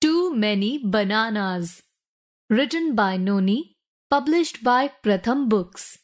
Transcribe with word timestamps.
Too 0.00 0.34
Many 0.34 0.78
Bananas. 0.78 1.82
Written 2.50 2.94
by 2.94 3.16
Noni, 3.16 3.76
published 4.10 4.62
by 4.62 4.90
Pratham 5.02 5.48
Books. 5.48 5.98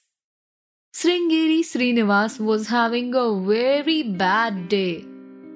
Sringeri 0.94 1.60
Srinivas 1.60 2.40
was 2.40 2.68
having 2.68 3.14
a 3.14 3.40
very 3.40 4.02
bad 4.02 4.68
day. 4.68 5.04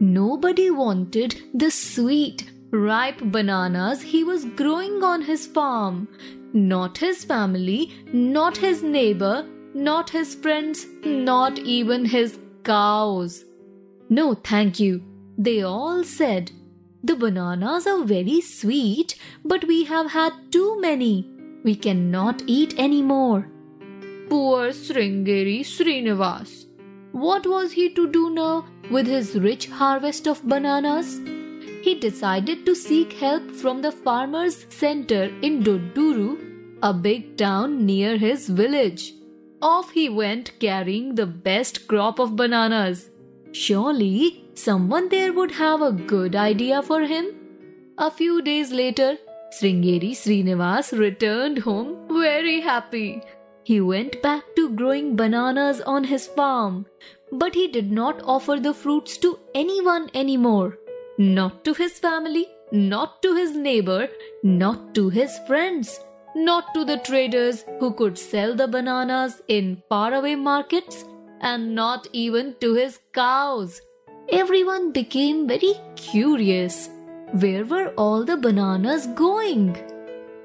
Nobody 0.01 0.71
wanted 0.71 1.37
the 1.55 1.71
sweet, 1.71 2.51
ripe 2.71 3.21
bananas 3.23 4.03
he 4.03 4.23
was 4.25 4.45
growing 4.45 5.03
on 5.03 5.23
his 5.23 5.47
farm. 5.47 6.09
Not 6.53 6.99
his 6.99 7.25
family, 7.25 7.93
not 8.13 8.57
his 8.57 8.83
neighbor, 8.83 9.47
not 9.73 10.11
his 10.11 10.35
friends, 10.35 10.87
not 11.05 11.59
even 11.59 12.05
his 12.05 12.39
cows. 12.63 13.45
No, 14.09 14.35
thank 14.35 14.79
you. 14.79 15.03
They 15.37 15.63
all 15.63 16.05
said, 16.05 16.53
The 17.03 17.17
bananas 17.17 17.87
are 17.87 18.05
very 18.05 18.41
sweet, 18.41 19.17
but 19.45 19.65
we 19.65 19.85
have 19.85 20.11
had 20.13 20.33
too 20.51 20.81
many. 20.81 21.29
We 21.65 21.75
cannot 21.75 22.43
eat 22.47 22.75
any 22.77 23.03
more. 23.03 23.49
Poor 24.29 24.69
Sringeri 24.71 25.61
Srinivas. 25.61 26.67
What 27.13 27.47
was 27.47 27.73
he 27.73 27.91
to 27.95 28.09
do 28.09 28.31
now 28.31 28.67
with 28.91 29.07
his 29.07 29.35
rich 29.37 29.67
harvest 29.69 30.27
of 30.27 30.43
bananas? 30.45 31.21
He 31.83 31.95
decided 31.95 32.65
to 32.67 32.75
seek 32.75 33.13
help 33.15 33.51
from 33.51 33.83
the 33.83 33.93
farmers' 33.93 34.67
center 34.71 35.25
in 35.43 35.63
Doduru, 35.63 36.39
a 36.83 36.93
big 36.93 37.37
town 37.37 37.85
near 37.85 38.17
his 38.17 38.49
village. 38.49 39.15
Off 39.61 39.91
he 39.91 40.09
went 40.09 40.59
carrying 40.59 41.15
the 41.15 41.27
best 41.27 41.87
crop 41.87 42.19
of 42.19 42.37
bananas. 42.37 43.11
Surely 43.55 44.45
someone 44.55 45.09
there 45.11 45.33
would 45.33 45.53
have 45.53 45.81
a 45.81 45.93
good 45.93 46.35
idea 46.35 46.83
for 46.83 47.03
him. 47.03 47.27
A 47.99 48.11
few 48.11 48.43
days 48.43 48.73
later, 48.73 49.17
Sringeri 49.57 50.11
Srinivas 50.11 50.91
returned 50.99 51.59
home 51.59 52.09
very 52.09 52.61
happy. 52.61 53.23
He 53.63 53.81
went 53.81 54.21
back 54.23 54.43
to 54.57 54.71
growing 54.71 55.15
bananas 55.15 55.81
on 55.83 56.03
his 56.03 56.27
farm, 56.27 56.87
but 57.31 57.55
he 57.55 57.69
did 57.69 57.93
not 57.93 58.21
offer 58.25 58.59
the 58.59 58.75
fruits 58.75 59.17
to 59.19 59.39
anyone 59.55 60.11
anymore. 60.15 60.77
Not 61.17 61.65
to 61.65 61.75
his 61.75 62.01
family, 62.01 62.49
not 62.73 63.23
to 63.23 63.37
his 63.37 63.55
neighbor, 63.55 64.09
not 64.43 64.95
to 64.97 65.09
his 65.11 65.39
friends, 65.47 66.01
not 66.35 66.75
to 66.75 66.85
the 66.85 66.99
traders 66.99 67.65
who 67.79 67.93
could 67.93 68.19
sell 68.19 68.57
the 68.57 68.67
bananas 68.67 69.43
in 69.47 69.83
faraway 69.89 70.35
markets, 70.35 71.05
and 71.45 71.75
not 71.75 72.09
even 72.13 72.55
to 72.61 72.75
his 72.75 72.99
cows. 73.13 73.81
Everyone 74.31 74.91
became 74.91 75.47
very 75.47 75.75
curious. 75.95 76.89
Where 77.43 77.65
were 77.65 77.89
all 78.05 78.25
the 78.25 78.37
bananas 78.37 79.07
going? 79.09 79.77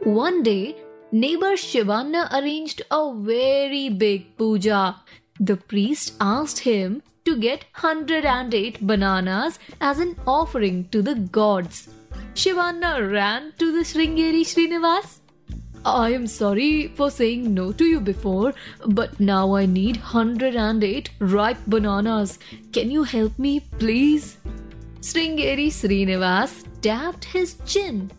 One 0.03 0.43
day, 0.43 0.75
neighbor 1.11 1.55
Shivanna 1.55 2.29
arranged 2.33 2.81
a 2.91 3.13
very 3.15 3.87
big 3.89 4.35
puja. 4.37 5.01
The 5.39 5.55
priest 5.55 6.15
asked 6.19 6.59
him 6.59 7.01
to 7.23 7.37
get 7.37 7.63
108 7.79 8.85
bananas 8.85 9.59
as 9.79 9.99
an 9.99 10.17
offering 10.27 10.89
to 10.89 11.01
the 11.01 11.15
gods. 11.15 11.87
Shivanna 12.33 13.09
ran 13.09 13.53
to 13.59 13.71
the 13.71 13.85
Sringeri 13.91 14.43
Srinivas. 14.51 15.18
I 15.95 16.09
am 16.11 16.27
sorry 16.27 16.87
for 16.95 17.09
saying 17.09 17.53
no 17.53 17.71
to 17.71 17.85
you 17.85 17.99
before, 17.99 18.53
but 18.85 19.19
now 19.19 19.55
I 19.55 19.65
need 19.65 19.97
108 19.97 21.09
ripe 21.19 21.57
bananas. 21.67 22.39
Can 22.71 22.91
you 22.91 23.03
help 23.03 23.37
me, 23.39 23.59
please? 23.79 24.37
Sringeri 25.01 25.67
Srinivas 25.67 26.65
tapped 26.81 27.25
his 27.25 27.55
chin. 27.65 28.11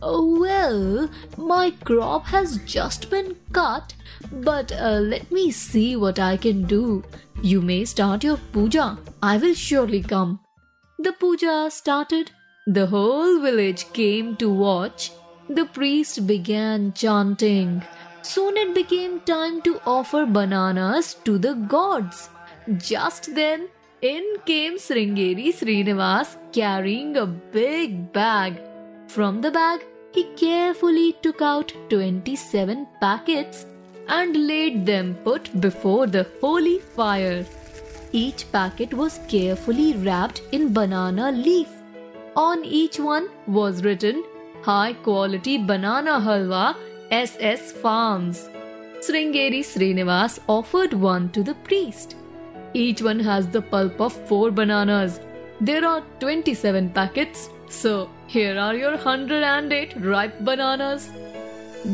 Oh, 0.00 0.38
well, 0.40 1.10
my 1.36 1.70
crop 1.84 2.26
has 2.26 2.58
just 2.58 3.10
been 3.10 3.34
cut, 3.52 3.94
but 4.30 4.70
uh, 4.72 5.00
let 5.00 5.30
me 5.32 5.50
see 5.50 5.96
what 5.96 6.18
I 6.18 6.36
can 6.36 6.62
do. 6.64 7.02
You 7.42 7.60
may 7.60 7.84
start 7.84 8.22
your 8.24 8.36
puja. 8.52 8.98
I 9.22 9.36
will 9.38 9.54
surely 9.54 10.02
come. 10.02 10.40
The 10.98 11.12
puja 11.12 11.68
started. 11.70 12.30
The 12.66 12.86
whole 12.86 13.40
village 13.40 13.92
came 13.92 14.36
to 14.36 14.50
watch. 14.50 15.10
The 15.50 15.64
priest 15.64 16.26
began 16.26 16.92
chanting. 16.92 17.82
Soon 18.20 18.58
it 18.58 18.74
became 18.74 19.20
time 19.20 19.62
to 19.62 19.80
offer 19.86 20.26
bananas 20.26 21.14
to 21.24 21.38
the 21.38 21.54
gods. 21.54 22.28
Just 22.76 23.34
then, 23.34 23.68
in 24.02 24.24
came 24.44 24.76
Sringeri 24.76 25.48
Srinivas 25.54 26.36
carrying 26.52 27.16
a 27.16 27.24
big 27.24 28.12
bag. 28.12 28.60
From 29.06 29.40
the 29.40 29.50
bag, 29.50 29.86
he 30.12 30.24
carefully 30.36 31.16
took 31.22 31.40
out 31.40 31.72
27 31.88 32.86
packets 33.00 33.64
and 34.06 34.46
laid 34.46 34.84
them 34.84 35.14
put 35.24 35.58
before 35.62 36.06
the 36.06 36.26
holy 36.42 36.78
fire. 36.78 37.46
Each 38.12 38.50
packet 38.52 38.92
was 38.92 39.20
carefully 39.28 39.94
wrapped 39.94 40.42
in 40.52 40.74
banana 40.74 41.32
leaf. 41.32 41.68
On 42.36 42.62
each 42.66 42.98
one 43.00 43.30
was 43.46 43.82
written 43.82 44.24
High 44.68 44.92
Quality 45.04 45.56
Banana 45.56 46.20
Halwa 46.20 46.76
SS 47.10 47.72
Farms. 47.72 48.50
Sringeri 49.00 49.60
Srinivas 49.68 50.40
offered 50.46 50.92
one 50.92 51.30
to 51.30 51.42
the 51.42 51.54
priest. 51.68 52.16
Each 52.74 53.00
one 53.00 53.18
has 53.18 53.48
the 53.48 53.62
pulp 53.62 53.98
of 53.98 54.12
4 54.28 54.50
bananas. 54.50 55.20
There 55.62 55.86
are 55.86 56.02
27 56.20 56.90
packets, 56.90 57.48
so 57.70 58.10
here 58.26 58.58
are 58.58 58.74
your 58.74 58.96
108 58.96 59.96
ripe 60.04 60.38
bananas. 60.40 61.08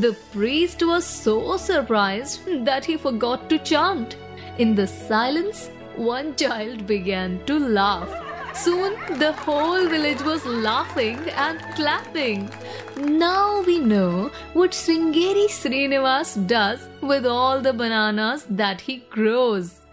The 0.00 0.16
priest 0.32 0.84
was 0.84 1.04
so 1.04 1.56
surprised 1.56 2.40
that 2.64 2.84
he 2.84 2.96
forgot 2.96 3.48
to 3.50 3.58
chant. 3.58 4.16
In 4.58 4.74
the 4.74 4.88
silence, 4.88 5.70
one 5.94 6.34
child 6.34 6.88
began 6.88 7.40
to 7.46 7.56
laugh. 7.56 8.12
Soon 8.54 8.94
the 9.18 9.32
whole 9.32 9.88
village 9.88 10.22
was 10.22 10.46
laughing 10.46 11.18
and 11.30 11.60
clapping. 11.74 12.48
Now 12.96 13.62
we 13.62 13.78
know 13.78 14.30
what 14.52 14.70
Sringeri 14.70 15.48
Srinivas 15.48 16.46
does 16.46 16.88
with 17.00 17.26
all 17.26 17.60
the 17.60 17.72
bananas 17.72 18.46
that 18.48 18.80
he 18.80 18.98
grows. 19.10 19.83